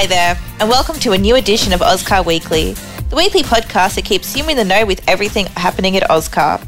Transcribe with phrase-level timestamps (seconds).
[0.00, 2.72] Hi there, and welcome to a new edition of Ozcar Weekly,
[3.10, 6.58] the weekly podcast that keeps you in the know with everything happening at Ozcar.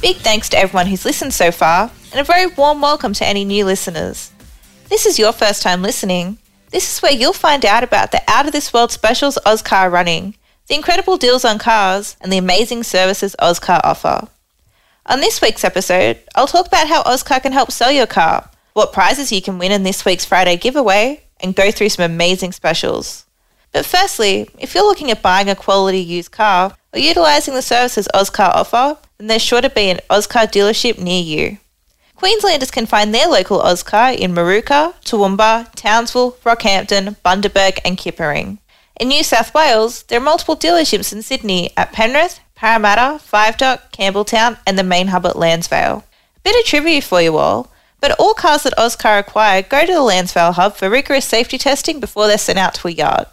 [0.00, 3.44] Big thanks to everyone who's listened so far, and a very warm welcome to any
[3.44, 4.30] new listeners.
[4.88, 6.38] This is your first time listening.
[6.70, 10.36] This is where you'll find out about the out of this world specials Ozcar running,
[10.68, 14.28] the incredible deals on cars, and the amazing services Ozcar offer.
[15.06, 18.92] On this week's episode, I'll talk about how Ozcar can help sell your car, what
[18.92, 23.26] prizes you can win in this week's Friday giveaway, and go through some amazing specials.
[23.72, 28.08] But firstly, if you're looking at buying a quality used car or utilising the services
[28.14, 31.58] Ozcar offer, then there's sure to be an Ozcar dealership near you.
[32.16, 38.58] Queenslanders can find their local Ozcar in Moorooka, Toowoomba, Townsville, Rockhampton, Bundaberg, and Kippa-Ring.
[38.98, 43.92] In New South Wales, there are multiple dealerships in Sydney at Penrith, Parramatta, Five Dock,
[43.92, 46.02] Campbelltown, and the main hub at Lansvale.
[46.36, 47.70] A bit of trivia for you all.
[48.00, 52.00] But all cars that Ozcar acquire go to the Lansvale hub for rigorous safety testing
[52.00, 53.26] before they're sent out to a yard.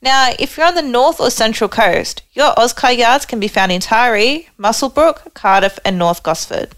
[0.00, 3.72] Now, if you're on the north or central coast, your Ozcar yards can be found
[3.72, 6.76] in Taree, Muswellbrook, Cardiff, and North Gosford.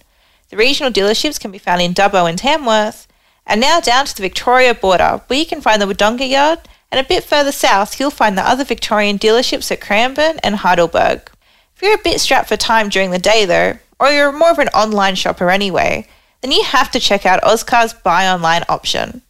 [0.48, 3.06] The regional dealerships can be found in Dubbo and Tamworth,
[3.46, 6.98] and now down to the Victoria border, where you can find the Wodonga yard, and
[6.98, 11.30] a bit further south, you'll find the other Victorian dealerships at Cranbourne and Heidelberg.
[11.76, 14.58] If you're a bit strapped for time during the day, though, or you're more of
[14.58, 16.06] an online shopper anyway,
[16.40, 19.22] then you have to check out Ozcar's buy online option.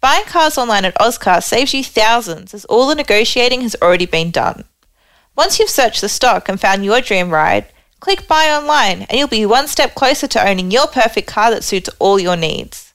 [0.00, 4.30] Buying cars online at Ozcar saves you thousands as all the negotiating has already been
[4.30, 4.64] done.
[5.36, 7.66] Once you've searched the stock and found your dream ride,
[8.00, 11.64] click buy online and you'll be one step closer to owning your perfect car that
[11.64, 12.92] suits all your needs.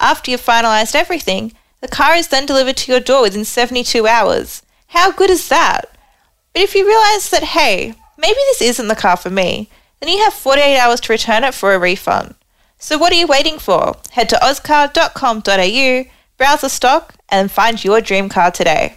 [0.00, 4.62] After you've finalised everything, the car is then delivered to your door within 72 hours.
[4.88, 5.90] How good is that?
[6.52, 9.68] But if you realise that, hey, maybe this isn't the car for me,
[10.00, 12.36] then you have 48 hours to return it for a refund.
[12.78, 13.96] So what are you waiting for?
[14.12, 16.04] Head to ozcar.com.au,
[16.36, 18.96] browse the stock, and find your dream car today.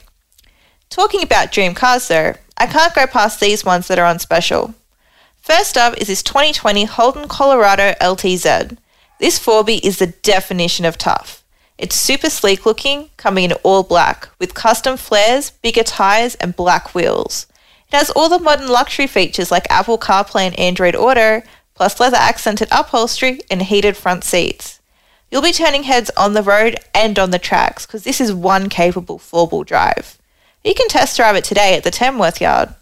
[0.90, 4.74] Talking about dream cars though, I can't go past these ones that are on special.
[5.38, 8.78] First up is this 2020 Holden Colorado LTZ.
[9.20, 11.44] This 4B is the definition of tough.
[11.78, 16.96] It's super sleek looking, coming in all black, with custom flares, bigger tyres, and black
[16.96, 17.46] wheels.
[17.92, 21.42] It has all the modern luxury features like Apple CarPlay and Android Auto,
[21.78, 24.80] plus leather accented upholstery and heated front seats.
[25.30, 28.68] You'll be turning heads on the road and on the tracks because this is one
[28.68, 30.18] capable four wheel drive.
[30.64, 32.74] You can test drive it today at the Tamworth yard.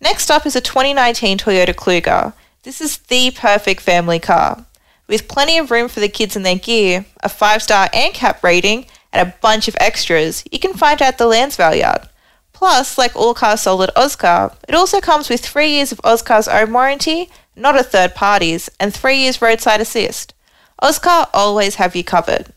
[0.00, 2.32] Next up is a 2019 Toyota Kluger.
[2.64, 4.66] This is the perfect family car.
[5.06, 8.86] With plenty of room for the kids and their gear, a 5 star ANCAP rating,
[9.12, 12.08] and a bunch of extras, you can find out the Lansvale yard.
[12.52, 16.48] Plus, like all cars sold at Ozcar, it also comes with three years of Ozcar's
[16.48, 20.34] own warranty not a third party's, and three years roadside assist.
[20.82, 22.52] Ozcar always have you covered.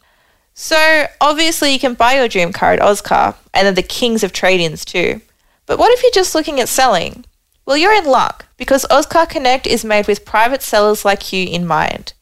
[0.53, 4.31] So, obviously, you can buy your dream car at Ozcar, and they're the kings of
[4.31, 5.21] trade ins too.
[5.65, 7.25] But what if you're just looking at selling?
[7.65, 11.65] Well, you're in luck because Ozcar Connect is made with private sellers like you in
[11.65, 12.13] mind.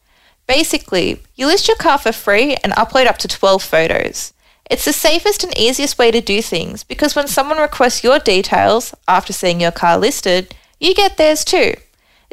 [0.46, 4.32] Basically, you list your car for free and upload up to 12 photos.
[4.70, 8.94] It's the safest and easiest way to do things because when someone requests your details
[9.08, 11.74] after seeing your car listed, you get theirs too.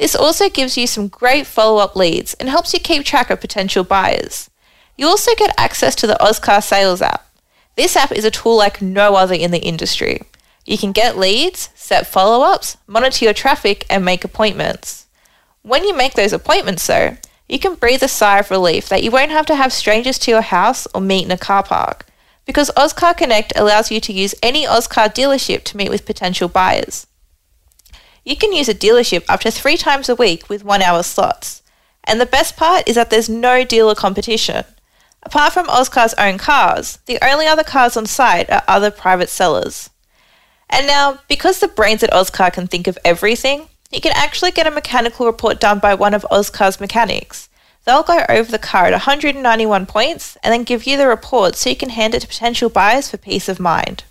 [0.00, 3.38] This also gives you some great follow up leads and helps you keep track of
[3.38, 4.48] potential buyers.
[4.96, 7.30] You also get access to the Ozcar Sales app.
[7.76, 10.22] This app is a tool like no other in the industry.
[10.64, 15.06] You can get leads, set follow ups, monitor your traffic, and make appointments.
[15.60, 19.10] When you make those appointments, though, you can breathe a sigh of relief that you
[19.10, 22.06] won't have to have strangers to your house or meet in a car park,
[22.46, 27.06] because Ozcar Connect allows you to use any Ozcar dealership to meet with potential buyers.
[28.24, 31.62] You can use a dealership up to three times a week with one hour slots.
[32.04, 34.64] And the best part is that there's no dealer competition.
[35.22, 39.90] Apart from Ozcar's own cars, the only other cars on site are other private sellers.
[40.68, 44.66] And now, because the brains at Ozcar can think of everything, you can actually get
[44.66, 47.48] a mechanical report done by one of Ozcar's mechanics.
[47.84, 51.70] They'll go over the car at 191 points and then give you the report so
[51.70, 54.04] you can hand it to potential buyers for peace of mind.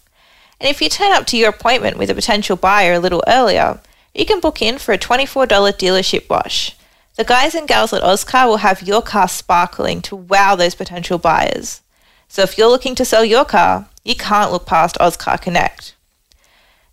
[0.59, 3.79] And if you turn up to your appointment with a potential buyer a little earlier,
[4.13, 6.75] you can book in for a $24 dealership wash.
[7.15, 11.17] The guys and gals at Ozcar will have your car sparkling to wow those potential
[11.17, 11.81] buyers.
[12.27, 15.95] So if you're looking to sell your car, you can't look past Ozcar Connect.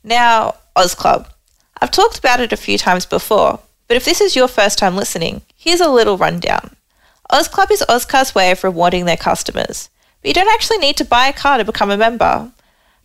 [0.03, 1.29] Now, Oz Club.
[1.81, 4.97] I've talked about it a few times before, but if this is your first time
[4.97, 6.75] listening, here's a little rundown.
[7.31, 9.91] Oz Club is Ozcar's way of rewarding their customers,
[10.21, 12.51] but you don't actually need to buy a car to become a member.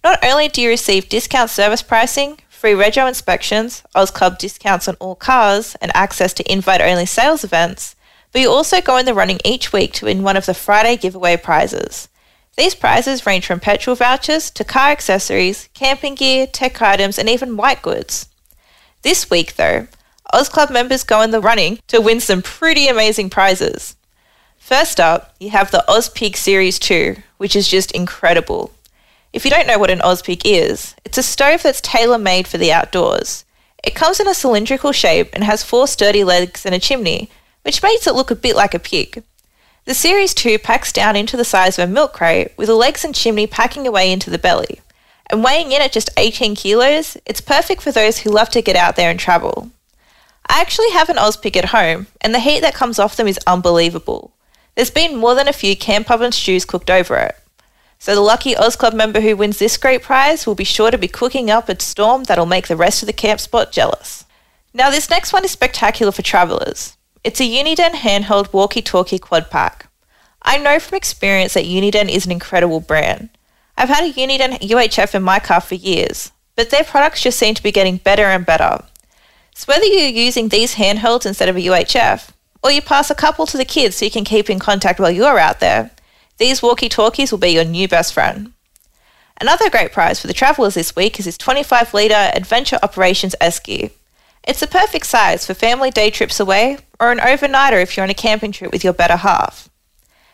[0.04, 5.16] Not only do you receive discount service pricing, free rego inspections, Ozclub discounts on all
[5.16, 7.96] cars, and access to invite only sales events,
[8.32, 10.96] but you also go in the running each week to win one of the Friday
[10.96, 12.08] giveaway prizes.
[12.58, 17.58] These prizes range from petrol vouchers to car accessories, camping gear, tech items, and even
[17.58, 18.28] white goods.
[19.02, 19.88] This week, though,
[20.32, 23.96] Oz Club members go in the running to win some pretty amazing prizes.
[24.60, 28.72] First up, you have the Ozpig Series 2, which is just incredible.
[29.34, 32.58] If you don't know what an Ozpig is, it's a stove that's tailor made for
[32.58, 33.46] the outdoors.
[33.84, 37.30] It comes in a cylindrical shape and has four sturdy legs and a chimney,
[37.64, 39.24] which makes it look a bit like a pig.
[39.86, 43.06] The Series 2 packs down into the size of a milk crate with the legs
[43.06, 44.82] and chimney packing away into the belly.
[45.28, 48.76] And weighing in at just 18 kilos, it's perfect for those who love to get
[48.76, 49.72] out there and travel.
[50.48, 53.40] I actually have an Ozpig at home, and the heat that comes off them is
[53.48, 54.34] unbelievable.
[54.76, 57.36] There's been more than a few camp oven stews cooked over it.
[58.02, 60.98] So the lucky Oz Club member who wins this great prize will be sure to
[60.98, 64.26] be cooking up a storm that'll make the rest of the camp spot jealous.
[64.74, 66.98] Now this next one is spectacular for travellers.
[67.24, 69.86] It's a Uniden handheld walkie-talkie quad pack.
[70.42, 73.30] I know from experience that Uniden is an incredible brand.
[73.78, 77.54] I've had a Uniden UHF in my car for years, but their products just seem
[77.54, 78.84] to be getting better and better.
[79.54, 82.32] So whether you're using these handhelds instead of a UHF,
[82.64, 85.12] or you pass a couple to the kids so you can keep in contact while
[85.12, 85.92] you're out there,
[86.42, 88.52] these walkie-talkies will be your new best friend.
[89.40, 93.92] Another great prize for the travellers this week is this 25 litre Adventure Operations Esky.
[94.44, 98.10] It's the perfect size for family day trips away or an overnighter if you're on
[98.10, 99.70] a camping trip with your better half.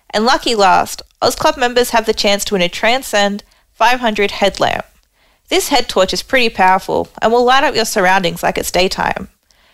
[0.09, 3.44] And lucky last, Oz Club members have the chance to win a Transcend
[3.74, 4.86] 500 headlamp.
[5.50, 9.27] This head torch is pretty powerful and will light up your surroundings like it's daytime.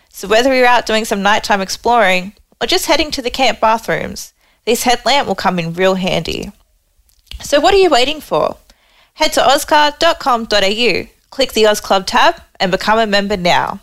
[0.08, 4.32] So whether you're out doing some nighttime exploring or just heading to the camp bathrooms,
[4.64, 6.52] this headlamp will come in real handy.
[7.42, 8.56] So what are you waiting for?
[9.14, 13.80] Head to ozcar.com.au, click the Oz Club tab and become a member now.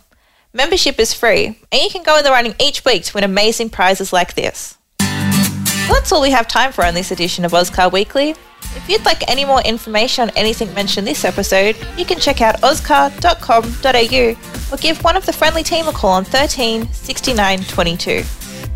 [0.54, 3.70] Membership is free, and you can go in the running each week to win amazing
[3.70, 4.78] prizes like this.
[5.00, 8.36] That's all we have time for on this edition of Ozcar Weekly.
[8.76, 12.64] If you'd like any more information on anything mentioned this episode, you can check out
[12.64, 18.12] ozcar.com.au or give one of the friendly team a call on 13 69 22.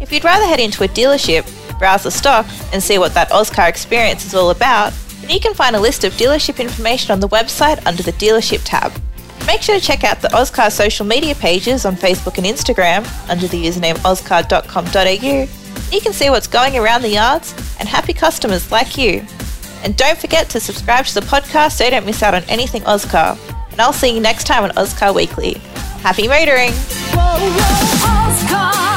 [0.01, 1.45] If you'd rather head into a dealership,
[1.79, 5.53] browse the stock, and see what that Ozcar experience is all about, then you can
[5.53, 8.91] find a list of dealership information on the website under the dealership tab.
[9.47, 13.47] Make sure to check out the Ozcar social media pages on Facebook and Instagram under
[13.47, 15.47] the username ozcar.com.au.
[15.91, 19.23] You can see what's going around the yards and happy customers like you.
[19.83, 22.81] And don't forget to subscribe to the podcast so you don't miss out on anything
[22.83, 23.37] Ozcar.
[23.71, 25.55] And I'll see you next time on Ozcar Weekly.
[26.01, 26.71] Happy motoring!
[27.13, 28.94] Whoa, whoa,